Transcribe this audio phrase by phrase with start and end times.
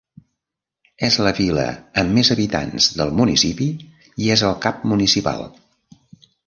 [1.07, 1.65] És la vila
[2.03, 3.71] amb més habitants del municipi
[4.25, 5.49] i és el cap municipal.